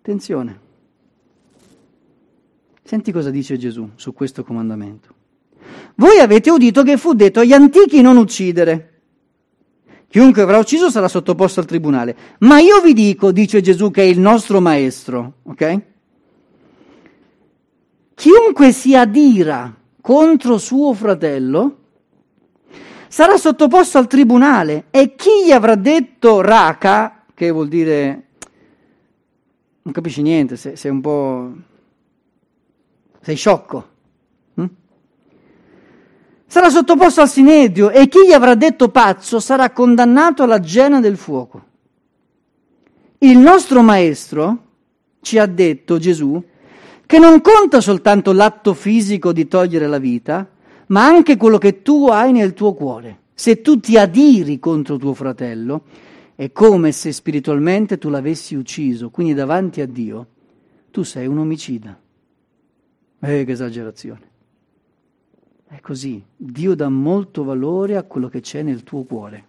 [0.00, 0.64] Attenzione.
[2.86, 5.12] Senti cosa dice Gesù su questo comandamento.
[5.96, 9.00] Voi avete udito che fu detto agli antichi non uccidere.
[10.06, 12.16] Chiunque avrà ucciso sarà sottoposto al tribunale.
[12.38, 15.80] Ma io vi dico, dice Gesù, che è il nostro maestro, ok?
[18.14, 21.78] Chiunque si adira contro suo fratello
[23.08, 28.26] sarà sottoposto al tribunale e chi gli avrà detto raca, che vuol dire
[29.82, 31.74] non capisci niente, sei, sei un po'...
[33.26, 33.94] sei sciocco
[36.46, 41.16] sarà sottoposto al sinedio e chi gli avrà detto pazzo sarà condannato alla gena del
[41.16, 41.64] fuoco.
[43.18, 44.58] Il nostro maestro
[45.20, 46.40] ci ha detto, Gesù,
[47.04, 50.48] che non conta soltanto l'atto fisico di togliere la vita,
[50.86, 53.22] ma anche quello che tu hai nel tuo cuore.
[53.34, 55.82] Se tu ti adiri contro tuo fratello,
[56.36, 60.26] è come se spiritualmente tu l'avessi ucciso, quindi davanti a Dio
[60.90, 61.98] tu sei un omicida.
[63.20, 64.34] Eh, che esagerazione.
[65.68, 69.44] È così, Dio dà molto valore a quello che c'è nel tuo cuore,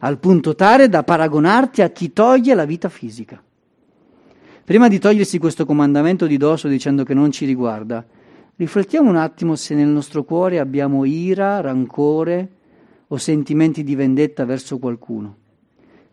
[0.00, 3.42] al punto tale da paragonarti a chi toglie la vita fisica.
[4.64, 8.04] Prima di togliersi questo comandamento di dosso dicendo che non ci riguarda,
[8.56, 12.56] riflettiamo un attimo se nel nostro cuore abbiamo ira, rancore
[13.06, 15.34] o sentimenti di vendetta verso qualcuno,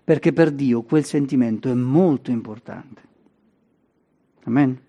[0.01, 3.01] perché per Dio quel sentimento è molto importante.
[4.45, 4.84] Amen.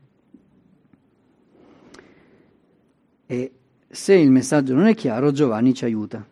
[3.26, 3.52] E
[3.88, 6.24] se il messaggio non è chiaro, Giovanni ci aiuta.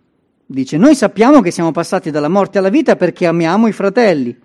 [0.46, 4.38] Dice, noi sappiamo che siamo passati dalla morte alla vita perché amiamo i fratelli.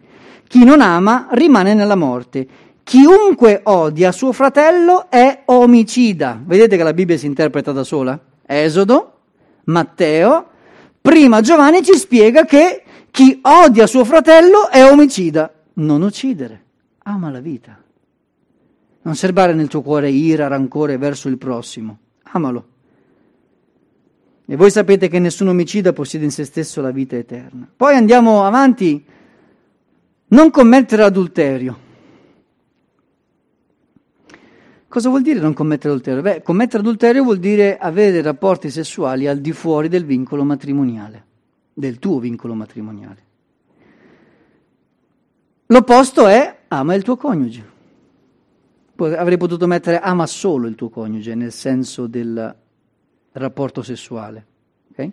[0.47, 2.47] Chi non ama rimane nella morte.
[2.83, 6.41] Chiunque odia suo fratello è omicida.
[6.43, 8.19] Vedete che la Bibbia si interpreta da sola?
[8.45, 9.19] Esodo,
[9.65, 10.47] Matteo,
[10.99, 15.53] prima Giovanni ci spiega che chi odia suo fratello è omicida.
[15.73, 16.63] Non uccidere,
[17.03, 17.77] ama la vita.
[19.01, 21.97] Non serbare nel tuo cuore ira, rancore verso il prossimo.
[22.31, 22.67] Amalo.
[24.45, 27.69] E voi sapete che nessun omicida possiede in se stesso la vita eterna.
[27.75, 29.05] Poi andiamo avanti.
[30.31, 31.87] Non commettere adulterio.
[34.87, 36.21] Cosa vuol dire non commettere adulterio?
[36.23, 41.25] Beh, commettere adulterio vuol dire avere rapporti sessuali al di fuori del vincolo matrimoniale,
[41.71, 43.23] del tuo vincolo matrimoniale.
[45.67, 47.77] L'opposto è ama il tuo coniuge.
[49.05, 52.55] Avrei potuto mettere ama solo il tuo coniuge, nel senso del
[53.33, 54.45] rapporto sessuale.
[54.91, 55.11] Okay?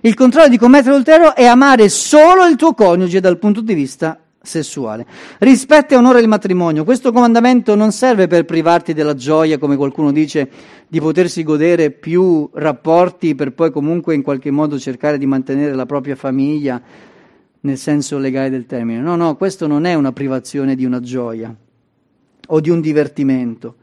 [0.00, 4.18] Il contrario di commettere adulterio è amare solo il tuo coniuge dal punto di vista
[4.42, 5.06] sessuale.
[5.38, 6.84] Rispetta e onora il matrimonio.
[6.84, 10.48] Questo comandamento non serve per privarti della gioia, come qualcuno dice,
[10.88, 15.86] di potersi godere più rapporti per poi comunque in qualche modo cercare di mantenere la
[15.86, 16.80] propria famiglia
[17.62, 19.00] nel senso legale del termine.
[19.00, 21.54] No, no, questo non è una privazione di una gioia
[22.52, 23.76] o di un divertimento,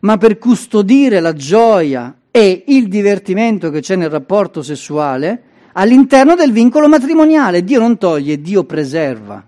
[0.00, 5.42] ma per custodire la gioia e il divertimento che c'è nel rapporto sessuale
[5.74, 7.64] all'interno del vincolo matrimoniale.
[7.64, 9.46] Dio non toglie, Dio preserva.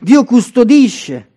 [0.00, 1.30] Dio custodisce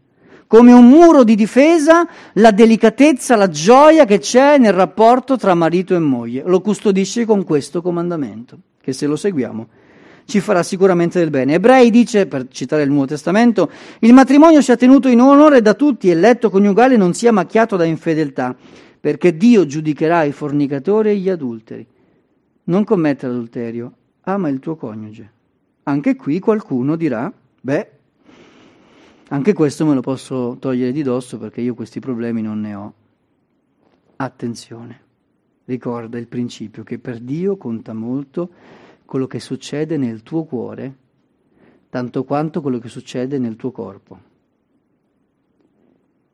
[0.48, 5.96] come un muro di difesa la delicatezza, la gioia che c'è nel rapporto tra marito
[5.96, 6.44] e moglie.
[6.46, 9.68] Lo custodisce con questo comandamento, che se lo seguiamo
[10.30, 11.56] ci farà sicuramente del bene.
[11.56, 16.10] Ebrei dice, per citare il Nuovo Testamento, il matrimonio sia tenuto in onore da tutti
[16.10, 18.56] e il letto coniugale non sia macchiato da infedeltà
[19.02, 21.86] perché Dio giudicherà i fornicatori e gli adulteri.
[22.66, 25.32] Non commettere adulterio, ama il tuo coniuge.
[25.84, 27.88] Anche qui qualcuno dirà, beh,
[29.32, 32.94] Anche questo me lo posso togliere di dosso perché io questi problemi non ne ho.
[34.16, 35.02] Attenzione,
[35.66, 38.50] ricorda il principio che per Dio conta molto
[39.10, 40.96] quello che succede nel tuo cuore,
[41.90, 44.20] tanto quanto quello che succede nel tuo corpo.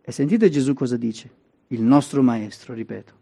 [0.01, 1.29] E sentite Gesù cosa dice,
[1.67, 3.13] il nostro Maestro, ripeto.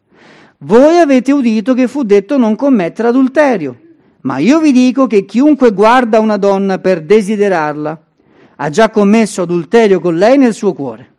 [0.58, 3.80] Voi avete udito che fu detto non commettere adulterio,
[4.22, 8.06] ma io vi dico che chiunque guarda una donna per desiderarla,
[8.56, 11.14] ha già commesso adulterio con lei nel suo cuore.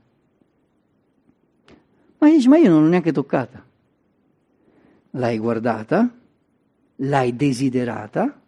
[2.18, 3.64] Ma dice, ma io non l'ho neanche toccata.
[5.10, 6.12] L'hai guardata,
[6.96, 8.40] l'hai desiderata,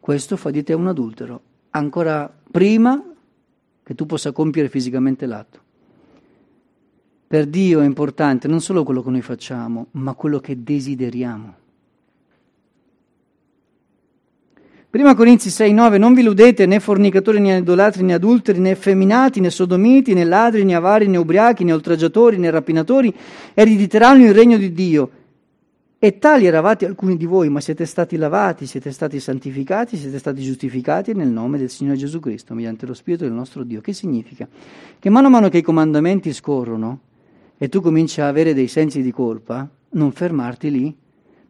[0.00, 3.02] questo fa di te un adultero, ancora prima
[3.82, 5.60] che tu possa compiere fisicamente l'atto.
[7.28, 11.54] Per Dio è importante non solo quello che noi facciamo, ma quello che desideriamo.
[14.88, 19.50] Prima Corinzi 6,9 Non vi illudete né fornicatori né idolatri né adulteri né effeminati né
[19.50, 23.14] sodomiti né ladri né avari né ubriachi né oltraggiatori né rapinatori
[23.52, 25.10] erediteranno il regno di Dio.
[26.06, 30.40] E tali eravate alcuni di voi, ma siete stati lavati, siete stati santificati, siete stati
[30.40, 33.80] giustificati nel nome del Signore Gesù Cristo, mediante lo Spirito del nostro Dio.
[33.80, 34.46] Che significa?
[35.00, 37.00] Che mano a mano che i comandamenti scorrono
[37.58, 40.96] e tu cominci a avere dei sensi di colpa, non fermarti lì,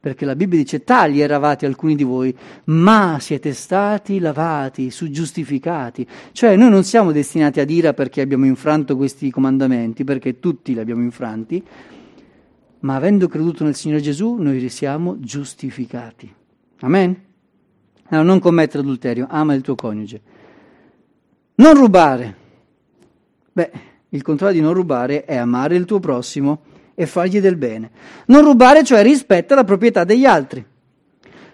[0.00, 6.06] perché la Bibbia dice tali eravate alcuni di voi, ma siete stati lavati, giustificati.
[6.32, 10.80] Cioè noi non siamo destinati ad ira perché abbiamo infranto questi comandamenti, perché tutti li
[10.80, 11.62] abbiamo infranti,
[12.80, 16.32] ma avendo creduto nel Signore Gesù noi siamo giustificati.
[16.80, 17.24] Amen?
[18.08, 20.20] Allora non commettere adulterio, ama il tuo coniuge.
[21.56, 22.36] Non rubare.
[23.52, 23.70] Beh,
[24.10, 26.60] il contrario di non rubare è amare il tuo prossimo
[26.94, 27.90] e fargli del bene.
[28.26, 30.64] Non rubare, cioè rispetta la proprietà degli altri.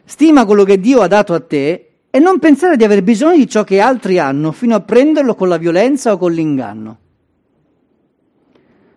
[0.04, 3.48] Stima quello che Dio ha dato a te e non pensare di aver bisogno di
[3.48, 6.98] ciò che altri hanno fino a prenderlo con la violenza o con l'inganno.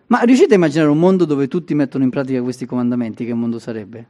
[0.08, 3.24] Ma riuscite a immaginare un mondo dove tutti mettono in pratica questi comandamenti?
[3.24, 4.08] Che mondo sarebbe?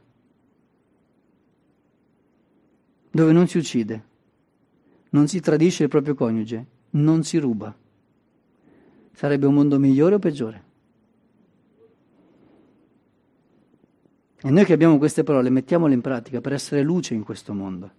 [3.09, 4.03] Dove non si uccide,
[5.09, 7.75] non si tradisce il proprio coniuge, non si ruba.
[9.11, 10.63] Sarebbe un mondo migliore o peggiore?
[14.39, 17.89] E noi che abbiamo queste parole mettiamole in pratica per essere luce in questo mondo.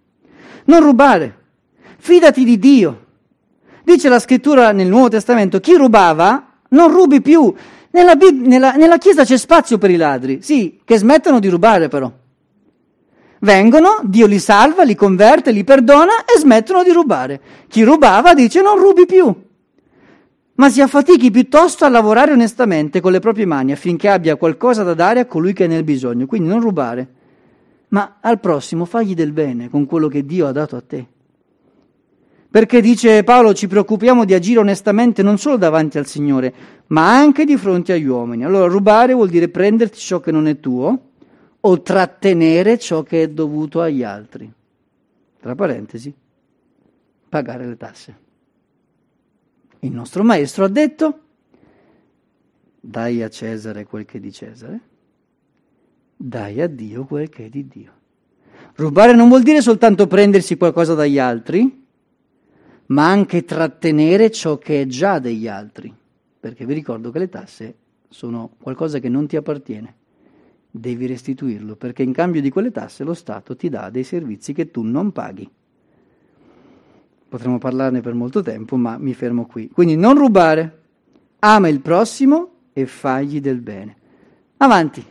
[0.65, 1.37] Non rubare,
[1.97, 3.07] fidati di Dio.
[3.83, 7.53] Dice la scrittura nel Nuovo Testamento, chi rubava non rubi più.
[7.91, 12.11] Nella, nella, nella Chiesa c'è spazio per i ladri, sì, che smettono di rubare però.
[13.41, 17.41] Vengono, Dio li salva, li converte, li perdona e smettono di rubare.
[17.67, 19.47] Chi rubava dice non rubi più
[20.59, 24.93] ma si affatichi piuttosto a lavorare onestamente con le proprie mani affinché abbia qualcosa da
[24.93, 26.25] dare a colui che è nel bisogno.
[26.25, 27.07] Quindi non rubare,
[27.89, 31.07] ma al prossimo fagli del bene con quello che Dio ha dato a te.
[32.51, 36.53] Perché dice Paolo, ci preoccupiamo di agire onestamente non solo davanti al Signore,
[36.87, 38.43] ma anche di fronte agli uomini.
[38.43, 41.09] Allora rubare vuol dire prenderti ciò che non è tuo
[41.59, 44.51] o trattenere ciò che è dovuto agli altri.
[45.39, 46.11] Tra parentesi,
[47.29, 48.17] pagare le tasse.
[49.81, 51.19] Il nostro maestro ha detto,
[52.79, 54.79] dai a Cesare quel che è di Cesare,
[56.17, 57.91] dai a Dio quel che è di Dio.
[58.73, 61.85] Rubare non vuol dire soltanto prendersi qualcosa dagli altri,
[62.89, 65.93] ma anche trattenere ciò che è già degli altri,
[66.39, 67.75] perché vi ricordo che le tasse
[68.09, 69.95] sono qualcosa che non ti appartiene.
[70.71, 74.71] Devi restituirlo, perché in cambio di quelle tasse lo Stato ti dà dei servizi che
[74.71, 75.49] tu non paghi.
[77.27, 79.69] Potremmo parlarne per molto tempo, ma mi fermo qui.
[79.69, 80.81] Quindi non rubare,
[81.39, 83.97] ama il prossimo e fagli del bene.
[84.57, 85.05] Avanti.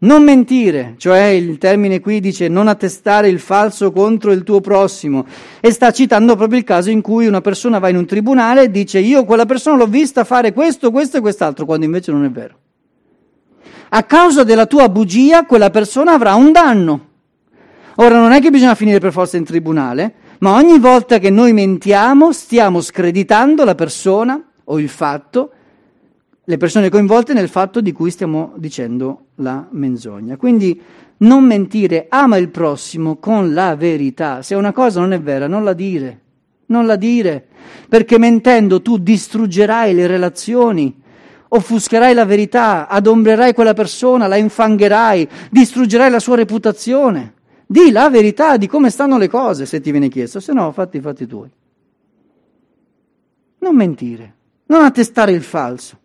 [0.00, 5.26] Non mentire, cioè il termine qui dice non attestare il falso contro il tuo prossimo
[5.58, 8.70] e sta citando proprio il caso in cui una persona va in un tribunale e
[8.70, 12.30] dice io quella persona l'ho vista fare questo, questo e quest'altro, quando invece non è
[12.30, 12.58] vero.
[13.88, 17.06] A causa della tua bugia quella persona avrà un danno.
[17.96, 21.52] Ora non è che bisogna finire per forza in tribunale, ma ogni volta che noi
[21.52, 25.50] mentiamo stiamo screditando la persona o il fatto,
[26.48, 30.38] le persone coinvolte nel fatto di cui stiamo dicendo la menzogna.
[30.38, 30.80] Quindi
[31.18, 34.40] non mentire, ama il prossimo con la verità.
[34.40, 36.20] Se una cosa non è vera, non la dire,
[36.66, 37.48] non la dire,
[37.86, 40.98] perché mentendo tu distruggerai le relazioni,
[41.48, 47.34] offuscherai la verità, adombrerai quella persona, la infangherai, distruggerai la sua reputazione.
[47.66, 50.96] Di la verità di come stanno le cose se ti viene chiesto, se no fatti
[50.96, 51.50] i fatti tuoi.
[53.58, 54.34] Non mentire,
[54.68, 55.98] non attestare il falso.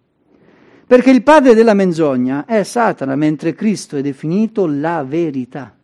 [0.86, 5.76] Perché il padre della menzogna è Satana, mentre Cristo è definito la verità.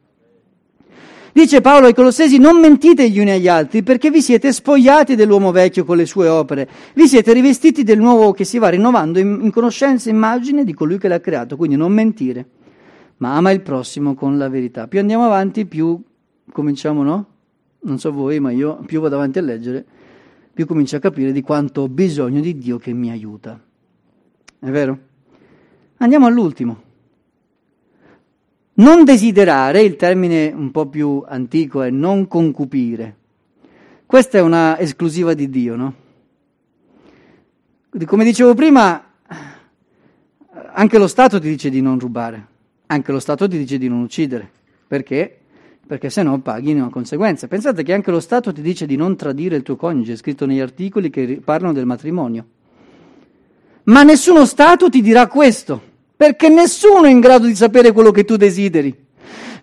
[1.32, 5.52] Dice Paolo ai Colossesi, non mentite gli uni agli altri perché vi siete spogliati dell'uomo
[5.52, 9.40] vecchio con le sue opere, vi siete rivestiti del nuovo che si va rinnovando in,
[9.44, 12.46] in conoscenza e immagine di colui che l'ha creato, quindi non mentire,
[13.18, 14.88] ma ama il prossimo con la verità.
[14.88, 16.02] Più andiamo avanti, più
[16.52, 17.26] cominciamo, no?
[17.82, 19.86] Non so voi, ma io più vado avanti a leggere,
[20.54, 23.58] più comincio a capire di quanto ho bisogno di Dio che mi aiuta.
[24.60, 25.00] È vero?
[25.98, 26.82] Andiamo all'ultimo.
[28.74, 33.16] Non desiderare, il termine un po' più antico è non concupire.
[34.06, 35.94] Questa è una esclusiva di Dio, no?
[38.06, 39.04] Come dicevo prima,
[40.74, 42.48] anche lo Stato ti dice di non rubare,
[42.88, 44.50] anche lo Stato ti dice di non uccidere.
[44.88, 45.40] Perché?
[45.86, 47.48] Perché se no paghi una conseguenza.
[47.48, 50.46] Pensate che anche lo Stato ti dice di non tradire il tuo coniuge, è scritto
[50.46, 52.46] negli articoli che parlano del matrimonio.
[53.90, 55.82] Ma nessuno Stato ti dirà questo
[56.16, 58.94] perché nessuno è in grado di sapere quello che tu desideri.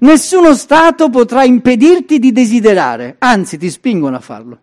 [0.00, 4.58] Nessuno Stato potrà impedirti di desiderare, anzi ti spingono a farlo.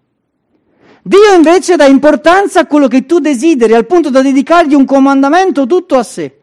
[1.03, 5.66] Dio invece dà importanza a quello che tu desideri, al punto da dedicargli un comandamento
[5.66, 6.39] tutto a sé.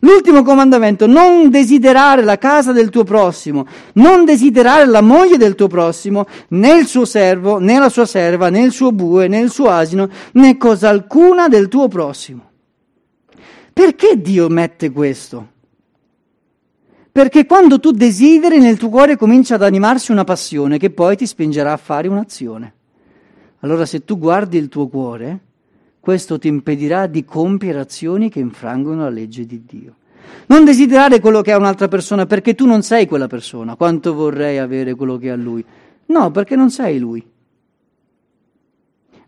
[0.00, 5.66] L'ultimo comandamento, non desiderare la casa del tuo prossimo, non desiderare la moglie del tuo
[5.66, 9.50] prossimo, né il suo servo, né la sua serva, né il suo bue, né il
[9.50, 12.45] suo asino, né cosa alcuna del tuo prossimo.
[13.78, 15.48] Perché Dio mette questo?
[17.12, 21.26] Perché quando tu desideri nel tuo cuore comincia ad animarsi una passione che poi ti
[21.26, 22.72] spingerà a fare un'azione.
[23.60, 25.40] Allora se tu guardi il tuo cuore,
[26.00, 29.96] questo ti impedirà di compiere azioni che infrangono la legge di Dio.
[30.46, 33.76] Non desiderare quello che ha un'altra persona perché tu non sei quella persona.
[33.76, 35.62] Quanto vorrei avere quello che ha lui?
[36.06, 37.22] No, perché non sei lui.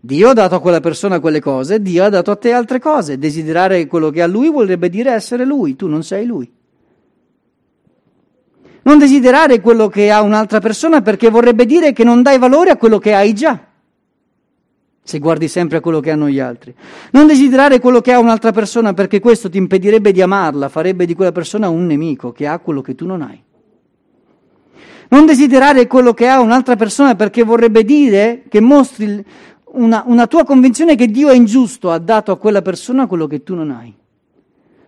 [0.00, 3.18] Dio ha dato a quella persona quelle cose, Dio ha dato a te altre cose.
[3.18, 6.50] Desiderare quello che ha lui vorrebbe dire essere lui, tu non sei lui.
[8.82, 12.76] Non desiderare quello che ha un'altra persona perché vorrebbe dire che non dai valore a
[12.76, 13.68] quello che hai già,
[15.02, 16.74] se guardi sempre a quello che hanno gli altri.
[17.10, 21.14] Non desiderare quello che ha un'altra persona perché questo ti impedirebbe di amarla, farebbe di
[21.14, 23.42] quella persona un nemico che ha quello che tu non hai.
[25.10, 29.24] Non desiderare quello che ha un'altra persona perché vorrebbe dire che mostri
[29.78, 33.42] una, una tua convinzione che Dio è ingiusto ha dato a quella persona quello che
[33.42, 33.94] tu non hai.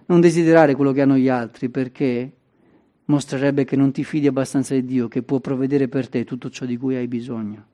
[0.07, 2.30] Non desiderare quello che hanno gli altri perché
[3.05, 6.64] mostrerebbe che non ti fidi abbastanza di Dio, che può provvedere per te tutto ciò
[6.64, 7.66] di cui hai bisogno.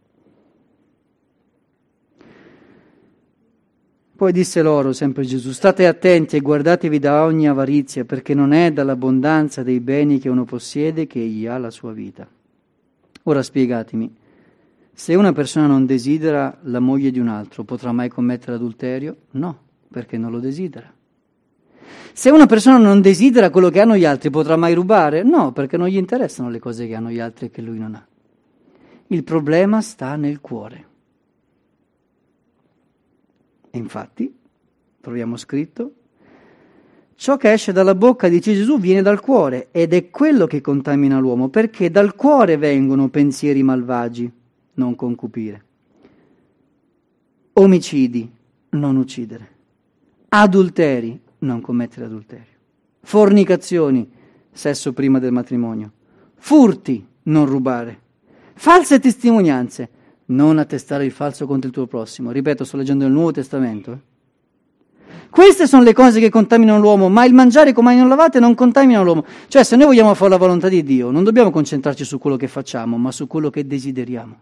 [4.17, 8.73] Poi disse loro, sempre Gesù, state attenti e guardatevi da ogni avarizia, perché non è
[8.73, 12.27] dall'abbondanza dei beni che uno possiede che egli ha la sua vita.
[13.25, 14.11] Ora spiegatemi,
[14.99, 19.25] se una persona non desidera la moglie di un altro, potrà mai commettere adulterio?
[19.33, 19.59] No,
[19.91, 20.91] perché non lo desidera.
[22.15, 25.23] Se una persona non desidera quello che hanno gli altri, potrà mai rubare?
[25.23, 27.95] No, perché non gli interessano le cose che hanno gli altri e che lui non
[27.95, 28.07] ha.
[29.09, 30.87] Il problema sta nel cuore.
[33.69, 34.35] E infatti,
[35.03, 35.93] troviamo scritto,
[37.17, 41.19] ciò che esce dalla bocca, dice Gesù, viene dal cuore ed è quello che contamina
[41.19, 44.45] l'uomo, perché dal cuore vengono pensieri malvagi
[44.77, 45.64] non concupire.
[47.55, 48.31] Omicidi,
[48.70, 49.55] non uccidere.
[50.29, 52.55] Adulteri, non commettere adulterio.
[53.01, 54.09] Fornicazioni,
[54.51, 55.93] sesso prima del matrimonio.
[56.37, 58.01] Furti, non rubare.
[58.55, 59.89] False testimonianze,
[60.27, 62.31] non attestare il falso contro il tuo prossimo.
[62.31, 63.93] Ripeto, sto leggendo il Nuovo Testamento.
[63.93, 63.99] Eh?
[65.31, 68.55] Queste sono le cose che contaminano l'uomo, ma il mangiare con mani non lavate non
[68.55, 69.24] contamina l'uomo.
[69.49, 72.49] Cioè, se noi vogliamo fare la volontà di Dio, non dobbiamo concentrarci su quello che
[72.49, 74.41] facciamo, ma su quello che desideriamo.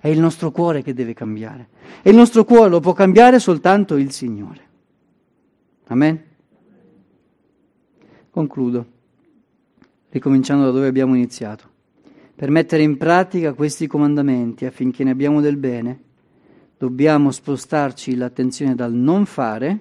[0.00, 1.68] È il nostro cuore che deve cambiare.
[2.02, 4.66] E il nostro cuore lo può cambiare soltanto il Signore.
[5.88, 6.22] Amen?
[8.30, 8.86] Concludo,
[10.10, 11.76] ricominciando da dove abbiamo iniziato.
[12.34, 16.00] Per mettere in pratica questi comandamenti affinché ne abbiamo del bene,
[16.78, 19.80] dobbiamo spostarci l'attenzione dal non fare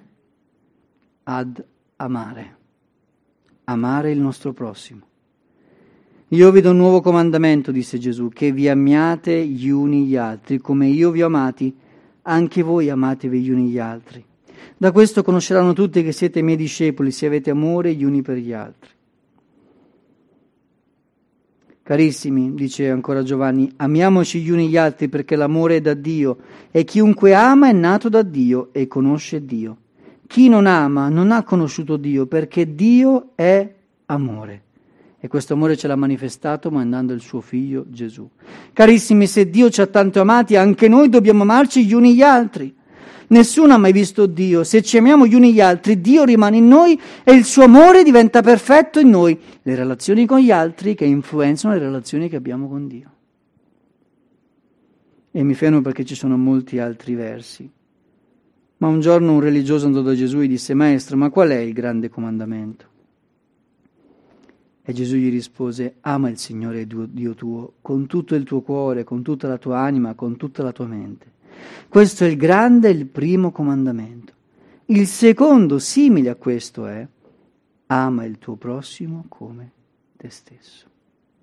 [1.24, 1.64] ad
[1.98, 2.56] amare.
[3.66, 5.07] Amare il nostro prossimo.
[6.32, 10.58] Io vi do un nuovo comandamento, disse Gesù, che vi amiate gli uni gli altri,
[10.58, 11.74] come io vi ho amati,
[12.24, 14.26] anche voi amatevi gli uni gli altri.
[14.76, 18.52] Da questo conosceranno tutti che siete miei discepoli, se avete amore gli uni per gli
[18.52, 18.90] altri.
[21.82, 26.40] Carissimi, dice ancora Giovanni, amiamoci gli uni gli altri perché l'amore è da Dio
[26.72, 29.78] e chiunque ama è nato da Dio e conosce Dio.
[30.28, 33.74] Chi non ama non ha conosciuto Dio perché Dio è
[34.08, 34.64] amore.
[35.20, 38.30] E questo amore ce l'ha manifestato mandando il suo figlio Gesù.
[38.72, 42.76] Carissimi, se Dio ci ha tanto amati, anche noi dobbiamo amarci gli uni gli altri.
[43.30, 44.64] Nessuno ha mai visto Dio.
[44.64, 48.04] Se ci amiamo gli uni gli altri, Dio rimane in noi e il suo amore
[48.04, 49.38] diventa perfetto in noi.
[49.64, 53.12] Le relazioni con gli altri che influenzano le relazioni che abbiamo con Dio.
[55.32, 57.70] E mi fermo perché ci sono molti altri versi.
[58.78, 61.74] Ma un giorno un religioso andò da Gesù e disse, Maestro, ma qual è il
[61.74, 62.96] grande comandamento?
[64.90, 69.22] E Gesù gli rispose, ama il Signore Dio tuo con tutto il tuo cuore, con
[69.22, 71.30] tutta la tua anima, con tutta la tua mente.
[71.90, 74.32] Questo è il grande e il primo comandamento.
[74.86, 77.06] Il secondo, simile a questo, è
[77.88, 79.72] ama il tuo prossimo come
[80.16, 80.88] te stesso.